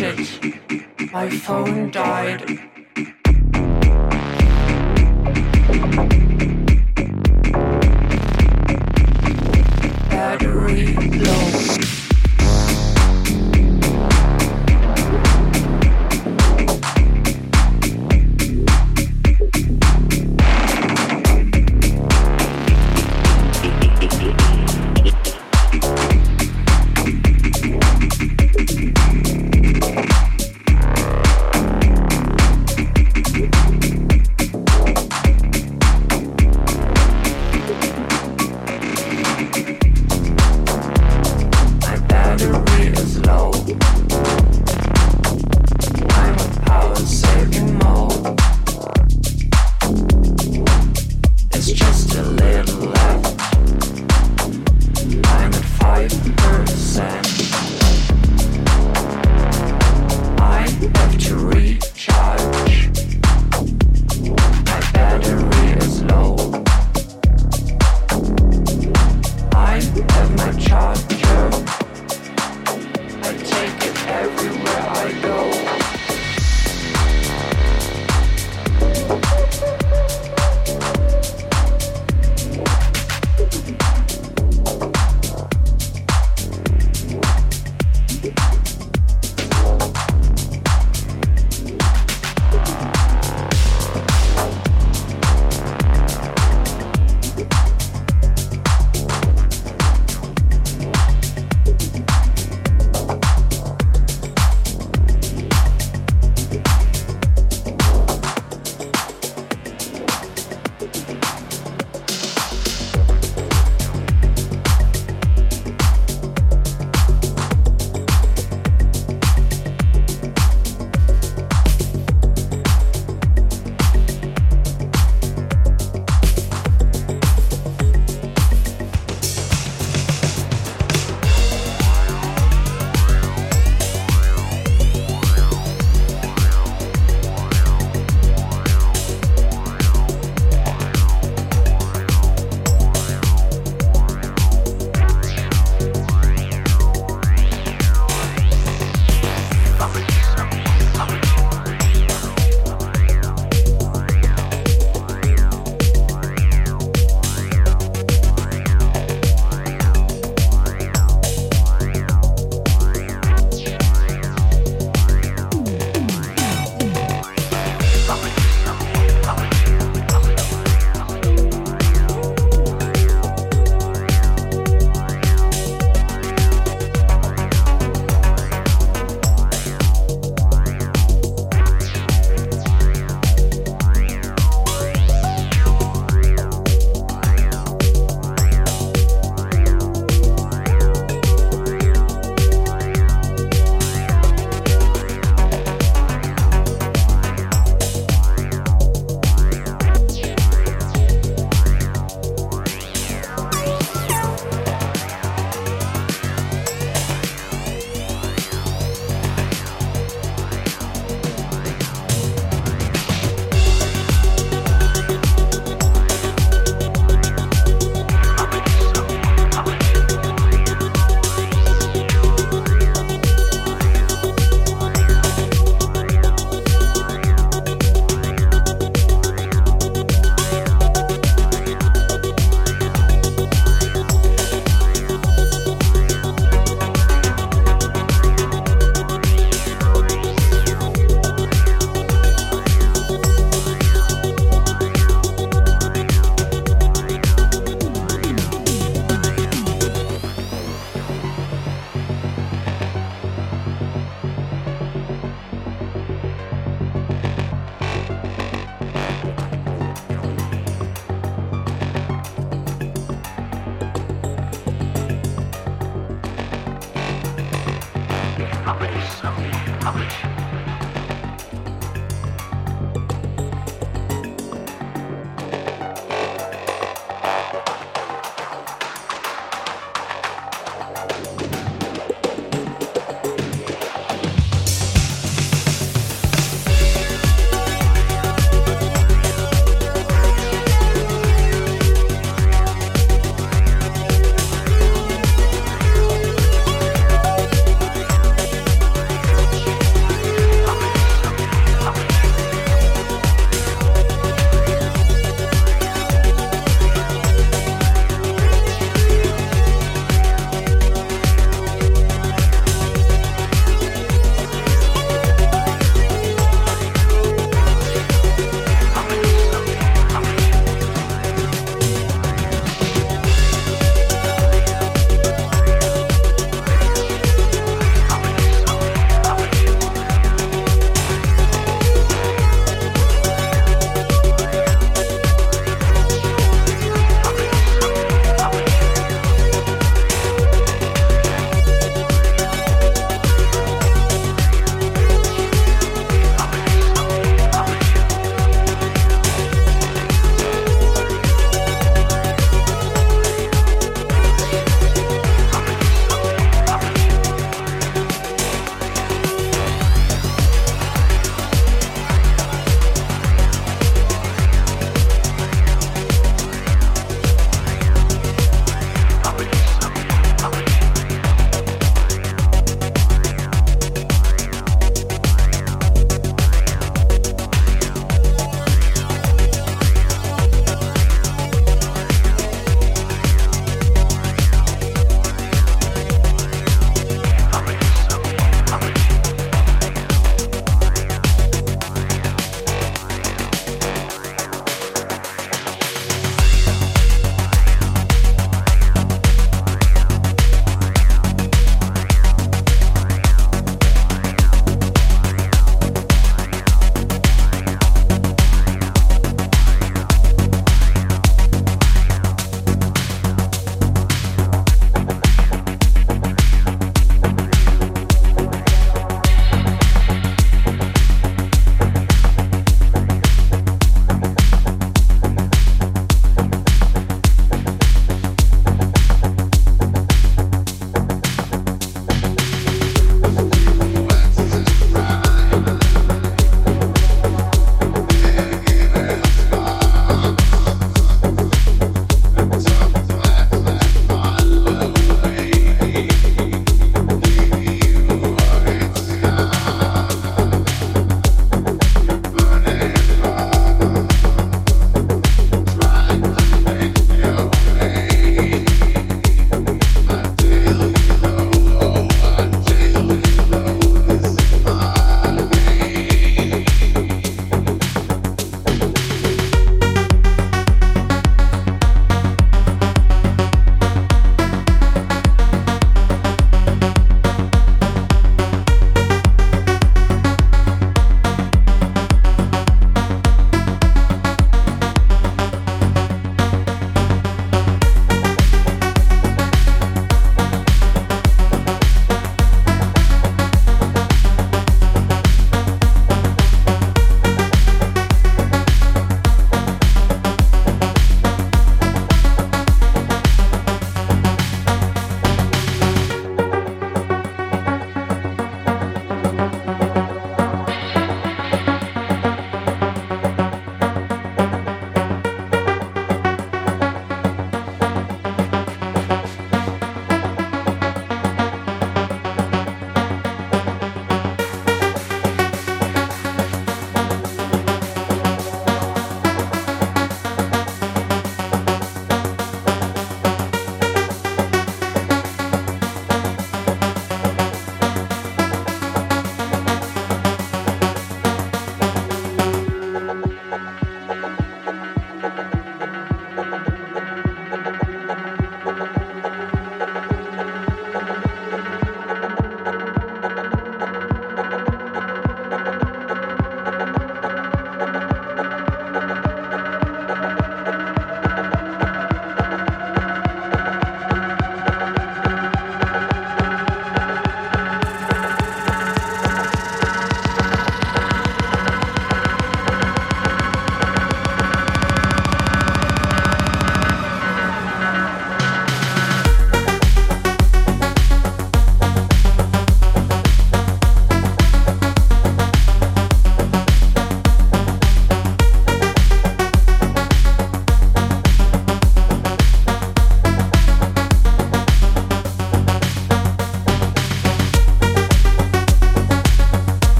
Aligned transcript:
My 0.00 1.28
phone 1.28 1.90
died. 1.90 2.58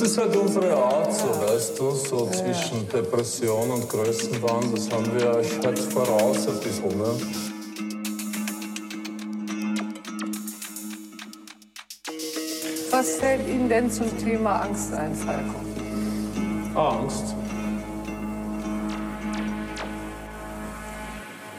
Das? 0.00 0.10
Ist 0.10 0.18
halt 0.18 0.36
unsere 0.36 0.74
Art, 0.76 1.12
so 1.12 1.28
weißt 1.28 1.78
du, 1.78 1.90
so 1.90 2.30
zwischen 2.30 2.88
Depression 2.88 3.70
und 3.70 3.88
Größenwahn. 3.88 4.74
Das 4.74 4.90
haben 4.90 5.06
wir 5.18 5.36
euch 5.36 5.58
halt 5.64 5.78
voraus 5.78 6.48
ein 6.48 6.60
bisschen, 6.60 6.98
ne? 6.98 7.14
Was 12.90 13.16
fällt 13.16 13.46
Ihnen 13.48 13.68
denn 13.68 13.90
zum 13.90 14.06
Thema 14.18 14.62
Angst 14.62 14.92
ein, 14.94 15.14
Falco? 15.14 15.60
Angst? 16.74 17.34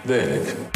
Wenig. 0.04 0.67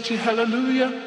hallelujah. 0.00 1.01